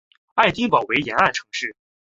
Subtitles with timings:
[0.33, 1.75] 爱丁堡为沿岸城市。